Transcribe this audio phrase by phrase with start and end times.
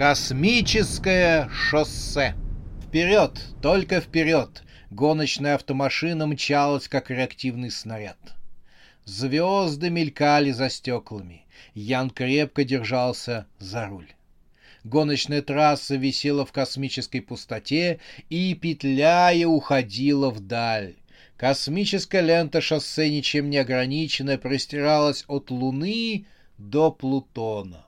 [0.00, 2.34] Космическое шоссе.
[2.86, 4.62] Вперед, только вперед.
[4.90, 8.16] Гоночная автомашина мчалась, как реактивный снаряд.
[9.04, 11.44] Звезды мелькали за стеклами.
[11.74, 14.08] Ян крепко держался за руль.
[14.84, 20.94] Гоночная трасса висела в космической пустоте и, петляя, уходила вдаль.
[21.36, 26.24] Космическая лента шоссе ничем не ограниченная простиралась от Луны
[26.56, 27.84] до Плутона.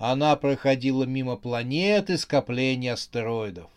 [0.00, 3.70] Она проходила мимо планеты скопления астероидов.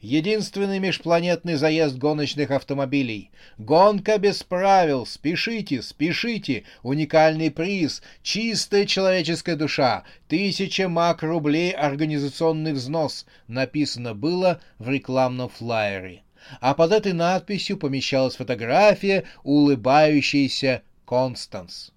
[0.00, 3.32] Единственный межпланетный заезд гоночных автомобилей.
[3.58, 5.04] Гонка без правил.
[5.04, 6.62] Спешите, спешите.
[6.84, 8.04] Уникальный приз.
[8.22, 10.04] Чистая человеческая душа.
[10.28, 13.26] Тысяча мак рублей организационный взнос.
[13.48, 16.22] Написано было в рекламном флайере.
[16.60, 21.90] А под этой надписью помещалась фотография улыбающейся Констанс.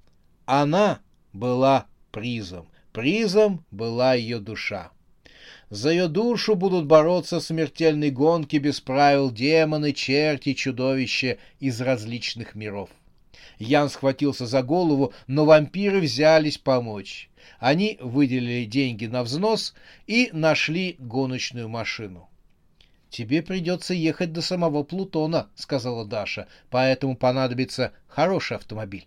[0.48, 1.00] Она
[1.32, 2.68] была призом.
[2.96, 4.90] Призом была ее душа.
[5.70, 12.56] За ее душу будут бороться в смертельной гонке без правил демоны, черти, чудовища из различных
[12.56, 12.90] миров.
[13.60, 17.30] Ян схватился за голову, но вампиры взялись помочь.
[17.60, 19.76] Они выделили деньги на взнос
[20.08, 22.30] и нашли гоночную машину.
[23.10, 29.06] «Тебе придется ехать до самого Плутона»,— сказала Даша, «поэтому понадобится хороший автомобиль».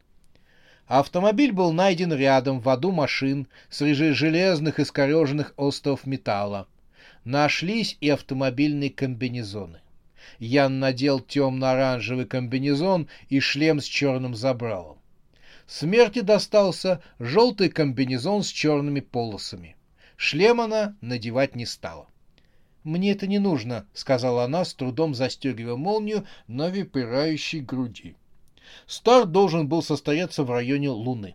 [0.89, 6.67] Автомобиль был найден рядом в аду машин среди железных искореженных остов металла.
[7.25, 9.81] Нашлись и автомобильные комбинезоны.
[10.39, 14.97] Ян надел темно-оранжевый комбинезон и шлем с черным забралом.
[15.67, 19.77] Смерти достался желтый комбинезон с черными полосами.
[20.17, 22.09] Шлем она надевать не стала.
[22.83, 28.17] «Мне это не нужно»,— сказала она, с трудом застегивая молнию на выпирающей груди.
[28.87, 31.35] Старт должен был состояться в районе Луны.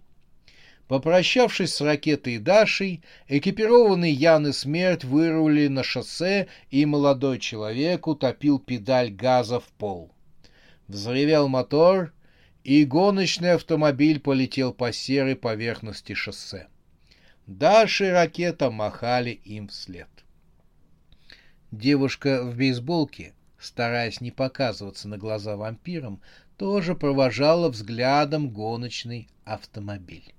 [0.88, 8.60] Попрощавшись с ракетой Дашей, экипированный Ян и Смерть вырулили на шоссе, и молодой человек утопил
[8.60, 10.12] педаль газа в пол.
[10.88, 12.14] Взревел мотор,
[12.64, 16.68] и гоночный автомобиль полетел по серой поверхности шоссе.
[17.48, 20.08] Даша и ракета махали им вслед.
[21.72, 26.22] Девушка в бейсболке, стараясь не показываться на глаза вампирам,
[26.58, 30.34] тоже провожала взглядом гоночный автомобиль.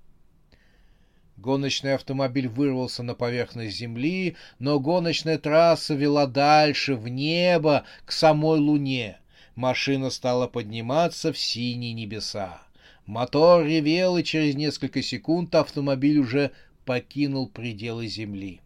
[1.36, 8.60] Гоночный автомобиль вырвался на поверхность земли, но гоночная трасса вела дальше, в небо, к самой
[8.60, 9.18] Луне.
[9.56, 12.62] Машина стала подниматься в синие небеса.
[13.06, 16.52] Мотор ревел, и через несколько секунд автомобиль уже
[16.84, 18.60] покинул пределы земли.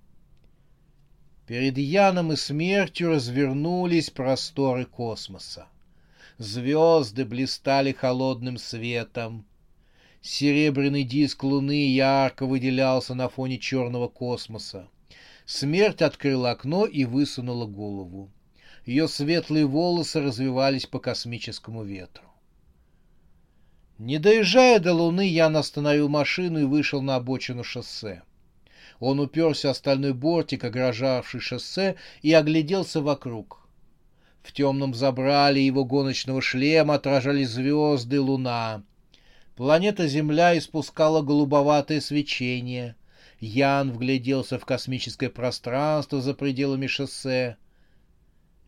[1.46, 5.66] Перед Яном и смертью развернулись просторы космоса
[6.38, 9.44] звезды блистали холодным светом.
[10.22, 14.88] Серебряный диск луны ярко выделялся на фоне черного космоса.
[15.46, 18.30] Смерть открыла окно и высунула голову.
[18.84, 22.24] Ее светлые волосы развивались по космическому ветру.
[23.98, 28.22] Не доезжая до Луны, Ян остановил машину и вышел на обочину шоссе.
[29.00, 33.67] Он уперся о стальной бортик, огражавший шоссе, и огляделся вокруг.
[34.42, 38.82] В темном забрале его гоночного шлема отражались звезды луна.
[39.56, 42.94] Планета Земля испускала голубоватое свечение.
[43.40, 47.56] Ян вгляделся в космическое пространство за пределами шоссе.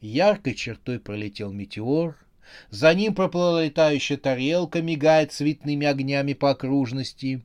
[0.01, 2.17] Яркой чертой пролетел метеор.
[2.71, 7.45] За ним проплыла летающая тарелка, мигая цветными огнями по окружности.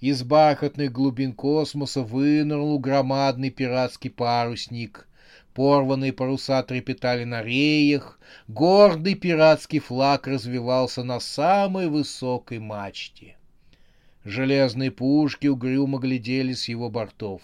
[0.00, 5.08] Из бархатных глубин космоса вынырнул громадный пиратский парусник—
[5.54, 8.18] Порванные паруса трепетали на реях,
[8.48, 13.36] гордый пиратский флаг развивался на самой высокой мачте.
[14.24, 17.42] Железные пушки угрюмо глядели с его бортов.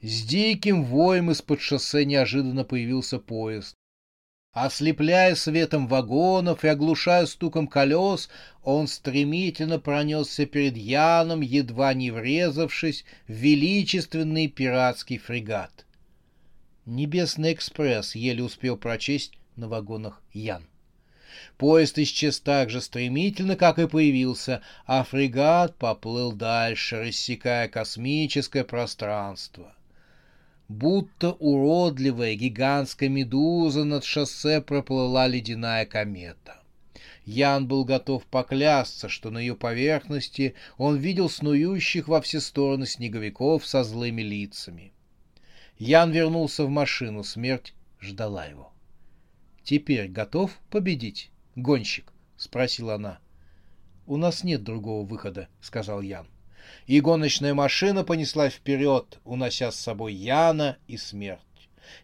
[0.00, 3.74] С диким воем из-под шоссе неожиданно появился поезд.
[4.52, 8.28] Ослепляя светом вагонов и оглушая стуком колес,
[8.62, 15.86] он стремительно пронесся перед Яном, едва не врезавшись в величественный пиратский фрегат—
[16.84, 20.66] «Небесный экспресс» еле успел прочесть на вагонах Ян.
[21.56, 29.76] Поезд исчез так же стремительно, как и появился, а фрегат поплыл дальше, рассекая космическое пространство.
[30.68, 36.62] Будто уродливая гигантская медуза над шоссе проплыла ледяная комета.
[37.24, 43.64] Ян был готов поклясться, что на ее поверхности он видел снующих во все стороны снеговиков
[43.64, 44.92] со злыми лицами.
[45.84, 48.72] Ян вернулся в машину, смерть ждала его.
[49.64, 53.18] «Теперь готов победить, гонщик?»— спросила она.
[54.06, 56.28] «У нас нет другого выхода»,— сказал Ян.
[56.86, 61.40] И гоночная машина понеслась вперед, унося с собой Яна и смерть.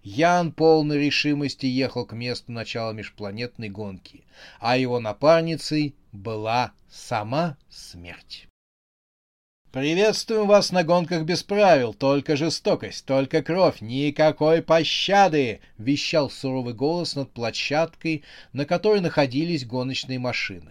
[0.03, 4.25] Ян полной решимости ехал к месту начала межпланетной гонки,
[4.59, 8.49] а его напарницей была сама смерть.
[9.71, 17.15] «Приветствуем вас на гонках без правил, только жестокость, только кровь, никакой пощады!»— вещал суровый голос
[17.15, 18.23] над площадкой,
[18.55, 20.71] на которой находились гоночные машины.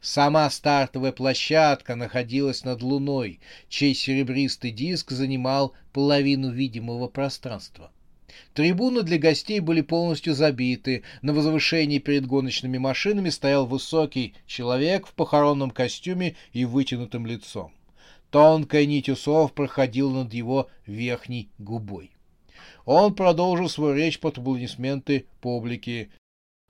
[0.00, 7.92] Сама стартовая площадка находилась над Луной, чей серебристый диск занимал половину видимого пространства.
[8.54, 11.04] Трибуны для гостей были полностью забиты.
[11.20, 17.72] На возвышении перед гоночными машинами стоял высокий человек в похоронном костюме и вытянутым лицом.
[18.32, 22.12] Тонкая нить усов проходила над его верхней губой.
[22.86, 26.10] Он продолжил свою речь под аплодисменты публики.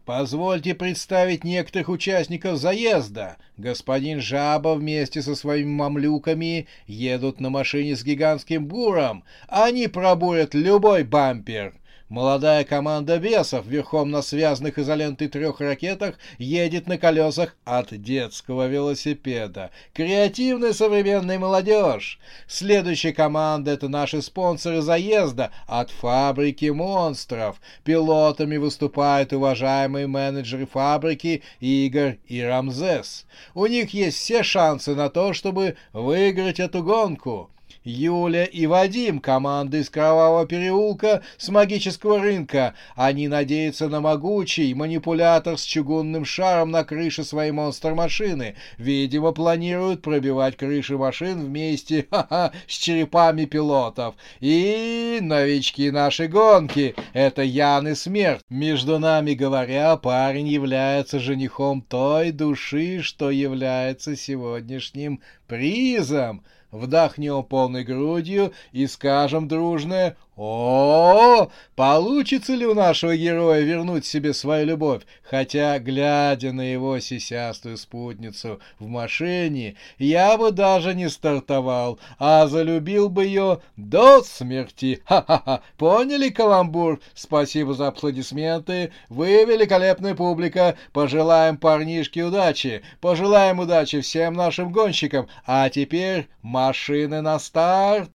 [0.05, 3.37] «Позвольте представить некоторых участников заезда.
[3.57, 9.23] Господин Жаба вместе со своими мамлюками едут на машине с гигантским буром.
[9.47, 11.75] Они пробурят любой бампер.
[12.13, 19.71] Молодая команда бесов верхом на связанных изолентой трех ракетах едет на колесах от детского велосипеда.
[19.95, 22.21] Креативная современная молодежь.
[22.47, 27.59] Следующая команда— это наши спонсоры заезда от фабрики монстров.
[27.83, 33.25] Пилотами выступают уважаемые менеджеры фабрики Игорь и Рамзес.
[33.55, 37.52] У них есть все шансы на то, чтобы выиграть эту гонку.
[37.85, 42.75] Юля и Вадим, команды из Кровавого переулка с магического рынка.
[42.95, 48.55] Они надеются на могучий манипулятор с чугунным шаром на крыше своей монстр-машины.
[48.79, 54.15] Видимо, планируют пробивать крыши машин вместе ха-ха, с черепами пилотов.
[54.41, 58.43] И новички нашей гонки— это Ян и Смерть.
[58.49, 68.53] Между нами говоря, парень является женихом той души, что является сегодняшним призом вдохнем полной грудью
[68.73, 76.53] и скажем дружное о, получится ли у нашего героя вернуть себе свою любовь, хотя, глядя
[76.53, 83.61] на его сисястую спутницу в машине, я бы даже не стартовал, а залюбил бы ее
[83.77, 85.03] до смерти.
[85.05, 87.01] Ха-ха-ха, поняли каламбур?
[87.15, 95.69] Спасибо за аплодисменты, вы великолепная публика, пожелаем парнишке удачи, пожелаем удачи всем нашим гонщикам, а
[95.69, 98.11] теперь машины на старт.